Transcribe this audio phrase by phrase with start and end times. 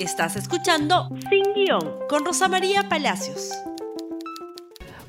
[0.00, 3.52] Estás escuchando Sin Guión con Rosa María Palacios.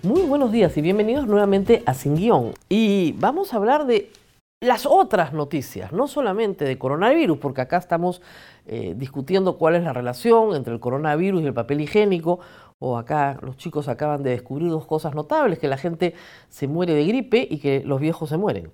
[0.04, 2.52] Muy buenos días y bienvenidos nuevamente a Sin Guión.
[2.68, 4.12] Y vamos a hablar de
[4.60, 8.22] las otras noticias, no solamente de coronavirus, porque acá estamos
[8.66, 12.42] eh, discutiendo cuál es la relación entre el coronavirus y el papel higiénico,
[12.80, 16.16] o acá los chicos acaban de descubrir dos cosas notables, que la gente
[16.50, 18.70] se muere de gripe y que los viejos se mueren.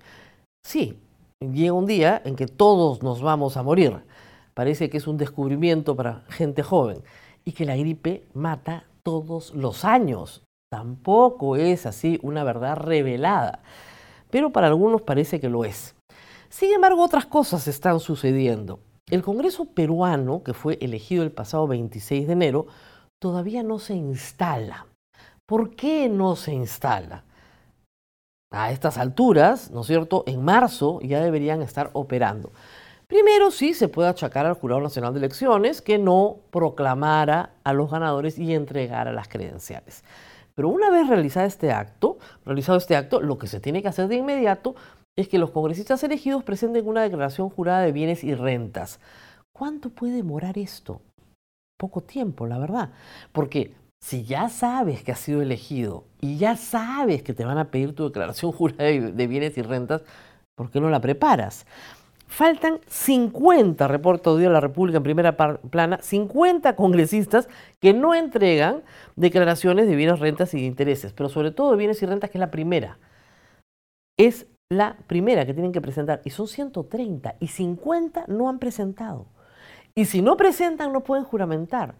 [0.66, 0.98] Sí,
[1.40, 4.02] llega un día en que todos nos vamos a morir.
[4.58, 7.04] Parece que es un descubrimiento para gente joven
[7.44, 10.42] y que la gripe mata todos los años.
[10.68, 13.62] Tampoco es así una verdad revelada,
[14.30, 15.94] pero para algunos parece que lo es.
[16.48, 18.80] Sin embargo, otras cosas están sucediendo.
[19.08, 22.66] El Congreso peruano, que fue elegido el pasado 26 de enero,
[23.20, 24.88] todavía no se instala.
[25.46, 27.22] ¿Por qué no se instala?
[28.50, 30.24] A estas alturas, ¿no es cierto?
[30.26, 32.50] En marzo ya deberían estar operando.
[33.08, 37.90] Primero sí se puede achacar al Jurado Nacional de Elecciones que no proclamara a los
[37.90, 40.04] ganadores y entregara las credenciales.
[40.54, 44.08] Pero una vez realizado este acto, realizado este acto, lo que se tiene que hacer
[44.08, 44.74] de inmediato
[45.16, 49.00] es que los congresistas elegidos presenten una declaración jurada de bienes y rentas.
[49.56, 51.00] ¿Cuánto puede demorar esto?
[51.78, 52.90] Poco tiempo, la verdad.
[53.32, 53.72] Porque
[54.02, 57.94] si ya sabes que has sido elegido y ya sabes que te van a pedir
[57.94, 60.02] tu declaración jurada de bienes y rentas,
[60.54, 61.64] ¿por qué no la preparas?
[62.28, 67.48] Faltan 50, reporta de la República en primera plana, 50 congresistas
[67.80, 68.82] que no entregan
[69.16, 72.40] declaraciones de bienes, rentas y intereses, pero sobre todo de bienes y rentas, que es
[72.40, 72.98] la primera.
[74.18, 79.26] Es la primera que tienen que presentar, y son 130, y 50 no han presentado.
[79.94, 81.94] Y si no presentan, no pueden juramentar.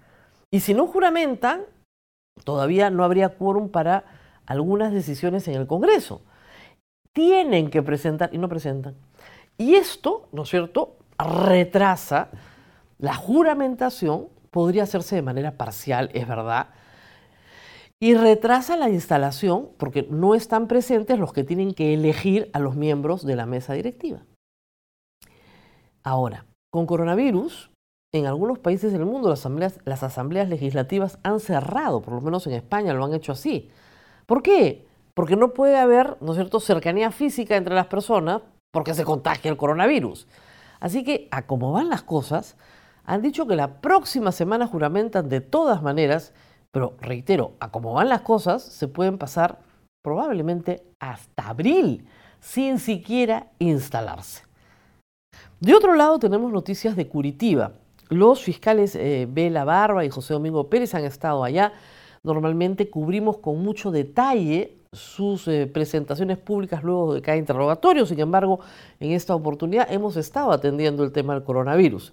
[0.51, 1.63] Y si no juramentan,
[2.45, 4.05] todavía no habría quórum para
[4.45, 6.21] algunas decisiones en el Congreso.
[7.15, 8.95] Tienen que presentar y no presentan.
[9.59, 12.31] Y esto, ¿no es cierto?, retrasa
[12.99, 16.69] la juramentación, podría hacerse de manera parcial, es verdad,
[18.01, 22.77] y retrasa la instalación porque no están presentes los que tienen que elegir a los
[22.77, 24.23] miembros de la mesa directiva.
[26.05, 27.73] Ahora, con coronavirus,
[28.15, 32.95] en algunos países del mundo las asambleas, legislativas han cerrado, por lo menos en España
[32.95, 33.71] lo han hecho así.
[34.27, 34.87] ¿Por qué?
[35.15, 38.43] Porque no puede haber, ¿no es cierto?, cercanía física entre las personas
[38.73, 40.27] porque se contagia el coronavirus.
[40.81, 42.57] Así que, a cómo van las cosas,
[43.05, 46.33] han dicho que la próxima semana juramentan de todas maneras,
[46.71, 49.59] pero reitero, a cómo van las cosas, se pueden pasar
[50.03, 52.07] probablemente hasta abril
[52.41, 54.45] sin siquiera instalarse.
[55.61, 57.73] De otro lado, tenemos noticias de Curitiba.
[58.09, 61.73] Los fiscales eh, Bela Barba y José Domingo Pérez han estado allá.
[62.23, 68.07] Normalmente cubrimos con mucho detalle sus eh, presentaciones públicas luego de cada interrogatorio.
[68.07, 68.61] Sin embargo,
[69.01, 72.13] en esta oportunidad hemos estado atendiendo el tema del coronavirus.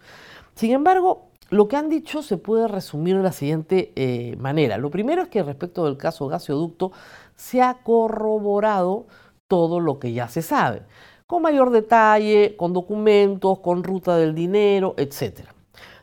[0.56, 4.78] Sin embargo, lo que han dicho se puede resumir de la siguiente eh, manera.
[4.78, 6.92] Lo primero es que respecto del caso gasoducto
[7.36, 9.06] se ha corroborado
[9.48, 10.82] todo lo que ya se sabe,
[11.28, 15.42] con mayor detalle, con documentos, con ruta del dinero, etc.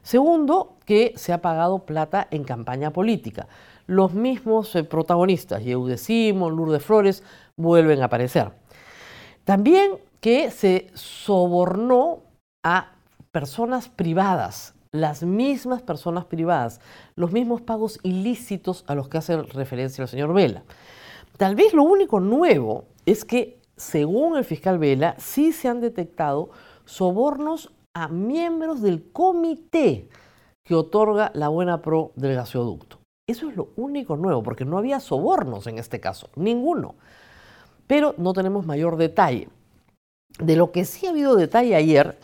[0.02, 3.48] Segundo, que se ha pagado plata en campaña política
[3.86, 7.22] los mismos eh, protagonistas, Yehude Simon, Lourdes Flores,
[7.56, 8.52] vuelven a aparecer.
[9.44, 12.22] También que se sobornó
[12.62, 12.92] a
[13.32, 16.80] personas privadas, las mismas personas privadas,
[17.16, 20.62] los mismos pagos ilícitos a los que hace referencia el señor Vela.
[21.38, 26.50] Tal vez lo único nuevo es que, según el fiscal Vela, sí se han detectado
[26.84, 30.08] sobornos a miembros del comité
[30.62, 33.01] que otorga la buena pro del gasoducto.
[33.28, 36.96] Eso es lo único nuevo, porque no había sobornos en este caso, ninguno.
[37.86, 39.48] Pero no tenemos mayor detalle.
[40.38, 42.18] De lo que sí ha habido detalle ayer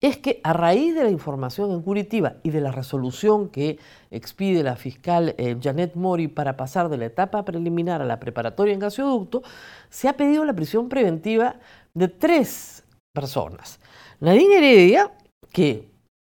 [0.00, 3.78] es que a raíz de la información en Curitiba y de la resolución que
[4.10, 8.72] expide la fiscal eh, Janet Mori para pasar de la etapa preliminar a la preparatoria
[8.72, 9.42] en gasoducto,
[9.90, 11.56] se ha pedido la prisión preventiva
[11.92, 13.78] de tres personas.
[14.20, 15.12] Nadine Heredia,
[15.52, 15.90] que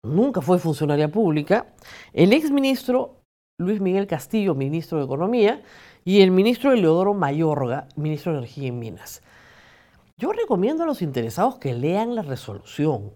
[0.05, 1.67] nunca fue funcionaria pública,
[2.13, 3.24] el exministro
[3.61, 5.63] Luis Miguel Castillo, ministro de Economía,
[6.05, 9.23] y el ministro Eleodoro Mayorga, ministro de Energía y Minas.
[10.19, 13.13] Yo recomiendo a los interesados que lean la resolución.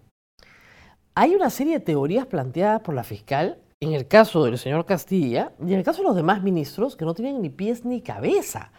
[1.15, 5.51] Hay una serie de teorías planteadas por la fiscal en el caso del señor Castilla
[5.59, 8.71] y en el caso de los demás ministros que no tienen ni pies ni cabeza.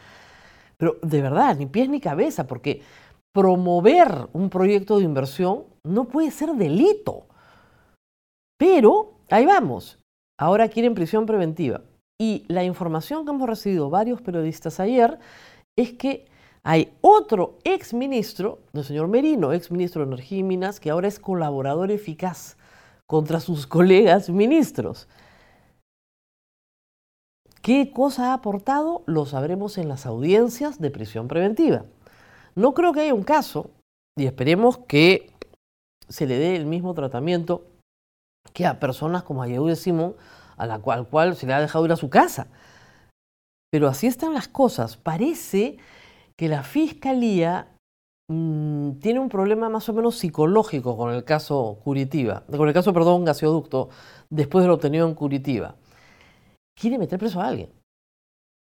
[0.78, 2.82] Pero de verdad, ni pies ni cabeza, porque
[3.34, 7.26] promover un proyecto de inversión no puede ser delito.
[8.58, 9.99] Pero ahí vamos,
[10.40, 11.82] ahora quieren prisión preventiva.
[12.18, 15.18] Y la información que hemos recibido varios periodistas ayer
[15.76, 16.26] es que
[16.62, 21.08] hay otro ex ministro, el señor Merino, ex ministro de Energía y Minas, que ahora
[21.08, 22.56] es colaborador eficaz
[23.06, 25.08] contra sus colegas ministros.
[27.62, 29.02] ¿Qué cosa ha aportado?
[29.06, 31.84] Lo sabremos en las audiencias de prisión preventiva.
[32.54, 33.70] No creo que haya un caso,
[34.16, 35.30] y esperemos que
[36.08, 37.69] se le dé el mismo tratamiento
[38.64, 40.14] a personas como a de Simón,
[40.56, 42.48] a la cual, cual se le ha dejado ir a su casa.
[43.70, 44.96] Pero así están las cosas.
[44.96, 45.78] Parece
[46.36, 47.68] que la fiscalía
[48.28, 52.92] mm, tiene un problema más o menos psicológico con el caso Curitiba, con el caso,
[52.92, 53.90] perdón, gasoducto,
[54.28, 55.76] después de lo obtenido en Curitiba.
[56.78, 57.70] Quiere meter preso a alguien.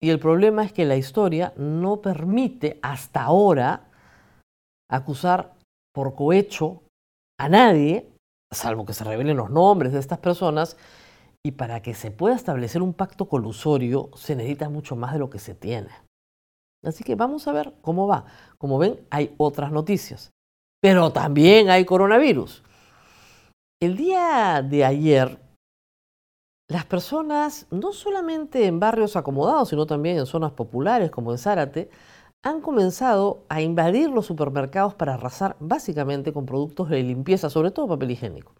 [0.02, 3.88] Y el problema es que la historia no permite hasta ahora
[4.90, 5.54] acusar
[5.94, 6.82] por cohecho
[7.38, 8.08] a nadie,
[8.56, 10.76] salvo que se revelen los nombres de estas personas,
[11.44, 15.30] y para que se pueda establecer un pacto colusorio se necesita mucho más de lo
[15.30, 15.90] que se tiene.
[16.84, 18.24] Así que vamos a ver cómo va.
[18.58, 20.32] Como ven, hay otras noticias.
[20.80, 22.62] Pero también hay coronavirus.
[23.80, 25.38] El día de ayer,
[26.68, 31.90] las personas, no solamente en barrios acomodados, sino también en zonas populares como en Zárate,
[32.46, 37.88] han comenzado a invadir los supermercados para arrasar básicamente con productos de limpieza, sobre todo
[37.88, 38.52] papel higiénico.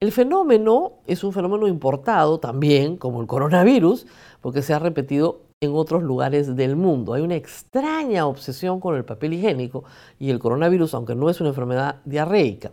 [0.00, 4.06] El fenómeno es un fenómeno importado también, como el coronavirus,
[4.40, 7.12] porque se ha repetido en otros lugares del mundo.
[7.12, 9.84] Hay una extraña obsesión con el papel higiénico
[10.18, 12.72] y el coronavirus, aunque no es una enfermedad diarreica.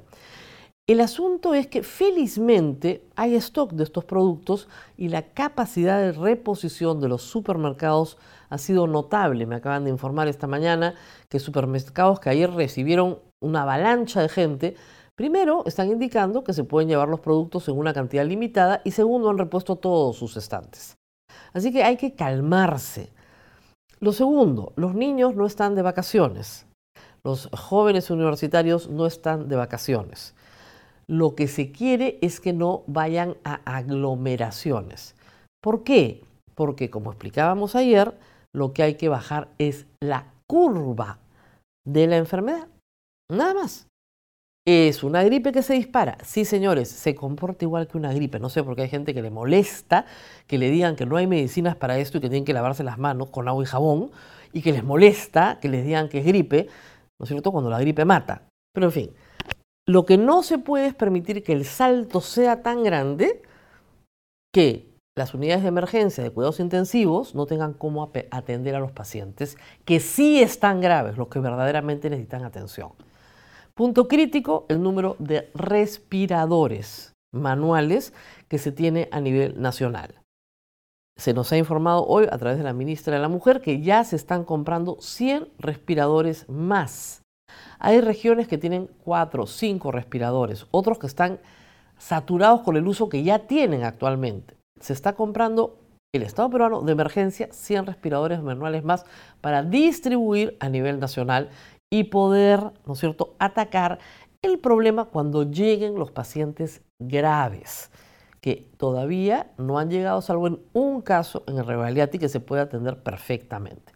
[0.89, 7.00] El asunto es que felizmente hay stock de estos productos y la capacidad de reposición
[7.00, 8.18] de los supermercados
[8.50, 9.45] ha sido notable.
[9.45, 10.95] Me acaban de informar esta mañana
[11.30, 14.75] que supermercados que ayer recibieron una avalancha de gente
[15.15, 19.30] Primero, están indicando que se pueden llevar los productos en una cantidad limitada y segundo,
[19.30, 20.95] han repuesto todos sus estantes.
[21.51, 23.12] Así que hay que calmarse.
[24.00, 26.65] Lo segundo, los niños no están de vacaciones.
[27.24, 30.36] Los jóvenes universitarios no están de vacaciones.
[31.10, 35.16] Lo que se quiere es que no vayan a aglomeraciones.
[35.60, 36.24] ¿Por qué?
[36.54, 38.14] Porque, como explicábamos ayer,
[38.54, 41.18] lo que hay que bajar es la curva
[41.88, 42.68] de la enfermedad.
[43.32, 43.88] Nada más.
[44.68, 46.20] ¿Es una gripe que se dispara?
[46.24, 48.40] Sí, señores, se comporta igual que una gripe.
[48.40, 50.06] No sé por qué hay gente que le molesta
[50.46, 53.00] que le digan que no hay medicinas para esto y que tienen que lavarse las
[53.00, 54.12] manos con agua y jabón
[54.54, 56.68] y que les molesta que les digan que es gripe,
[57.20, 58.44] ¿no es cierto?, cuando la gripe mata.
[58.72, 59.12] Pero en fin,
[59.89, 63.41] lo que no se puede es permitir que el salto sea tan grande
[64.53, 64.88] que
[65.18, 70.00] las unidades de emergencia de cuidados intensivos no tengan cómo atender a los pacientes que
[70.00, 72.91] sí están graves, los que verdaderamente necesitan atención.
[73.74, 78.13] Punto crítico, el número de respiradores manuales
[78.47, 80.21] que se tiene a nivel nacional.
[81.18, 84.03] Se nos ha informado hoy a través de la ministra de la Mujer que ya
[84.03, 87.24] se están comprando 100 respiradores más.
[87.80, 91.40] Hay regiones que tienen 4 o 5 respiradores, otros que están
[91.98, 94.56] saturados con el uso que ya tienen actualmente.
[94.80, 95.78] Se está comprando
[96.13, 99.06] el Estado peruano de emergencia 100 respiradores manuales más
[99.42, 101.50] para distribuir a nivel nacional
[101.92, 104.00] y poder, ¿no es cierto?, atacar
[104.42, 107.92] el problema cuando lleguen los pacientes graves,
[108.42, 112.62] que todavía no han llegado, salvo en un caso en el Revaliati que se puede
[112.62, 113.92] atender perfectamente.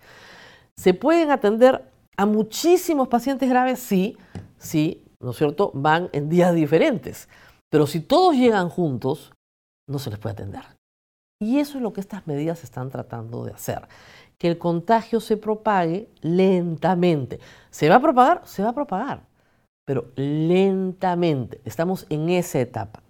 [0.78, 3.80] ¿Se pueden atender a muchísimos pacientes graves?
[3.80, 4.18] Sí,
[4.58, 5.72] sí, ¿no es cierto?
[5.74, 7.30] Van en días diferentes.
[7.70, 9.34] Pero si todos llegan juntos,
[9.90, 10.64] no se les puede atender.
[11.42, 13.88] Y eso es lo que estas medidas están tratando de hacer
[14.44, 17.40] que el contagio se propague lentamente.
[17.70, 18.42] ¿Se va a propagar?
[18.46, 19.22] Se va a propagar,
[19.86, 21.62] pero lentamente.
[21.64, 23.02] Estamos en esa etapa.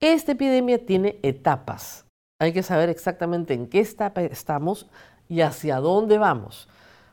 [0.00, 2.06] Esta epidemia tiene etapas.
[2.40, 4.88] Hay que saber exactamente en qué etapa estamos
[5.28, 6.66] y hacia dónde vamos.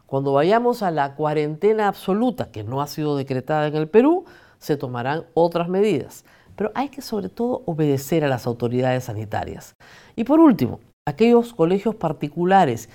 [0.05, 4.25] Cuando vayamos a la cuarentena absoluta, que no ha sido decretada en el Perú,
[4.59, 6.25] se tomarán otras medidas.
[6.55, 9.73] Pero hay que sobre todo obedecer a las autoridades sanitarias.
[10.15, 12.89] Y por último, aquellos colegios particulares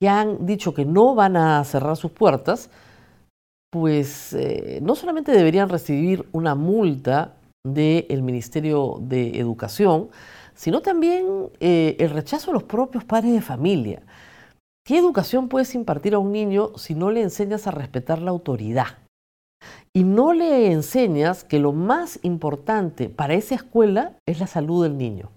[0.00, 2.70] que han dicho que no van a cerrar sus puertas,
[3.70, 7.34] pues eh, no solamente deberían recibir una multa
[7.66, 10.08] del Ministerio de Educación,
[10.54, 14.02] sino también eh, el rechazo de los propios padres de familia.
[14.88, 18.86] ¿Qué educación puedes impartir a un niño si no le enseñas a respetar la autoridad?
[19.94, 24.96] Y no le enseñas que lo más importante para esa escuela es la salud del
[24.96, 25.30] niño.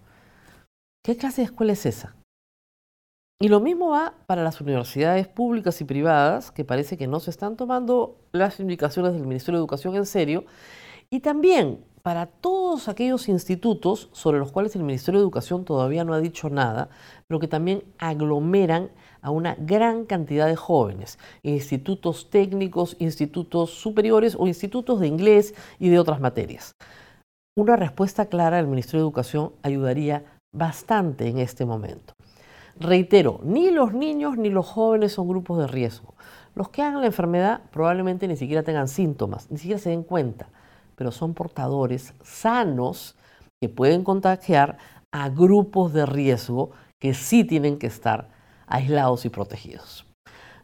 [1.04, 2.16] ¿Qué clase de escuela es esa?
[3.42, 7.32] Y lo mismo va para las universidades públicas y privadas, que parece que no se
[7.32, 10.46] están tomando las indicaciones del Ministerio de Educación en serio,
[11.10, 16.14] y también para todos aquellos institutos sobre los cuales el Ministerio de Educación todavía no
[16.14, 16.90] ha dicho nada,
[17.28, 18.90] pero que también aglomeran
[19.22, 25.90] a una gran cantidad de jóvenes, institutos técnicos, institutos superiores o institutos de inglés y
[25.90, 26.74] de otras materias.
[27.56, 32.14] una respuesta clara del Ministerio de Educación ayudaría bastante en este momento.
[32.80, 36.16] Reitero, ni los niños ni los jóvenes son grupos de riesgo.
[36.56, 40.50] Los que hagan la enfermedad probablemente ni siquiera tengan síntomas, ni siquiera se den cuenta,
[41.02, 43.16] pero son portadores sanos
[43.60, 44.78] que pueden contagiar
[45.12, 46.70] a grupos de riesgo
[47.02, 48.30] que sí tienen que estar
[48.68, 50.06] aislados y protegidos.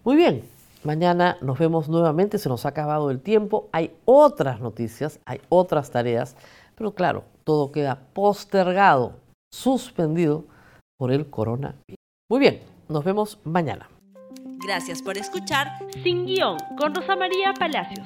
[0.04, 0.44] Muy bien,
[0.84, 5.90] mañana nos vemos nuevamente, se nos ha acabado el tiempo, hay otras noticias, hay otras
[5.90, 6.36] tareas,
[6.76, 9.14] pero claro, todo queda postergado,
[9.52, 10.44] suspendido
[11.00, 11.98] por el coronavirus.
[12.30, 13.90] Muy bien, nos vemos mañana.
[14.68, 15.68] Gracias por escuchar
[16.04, 18.06] Sin Guión con Rosa María Palacios.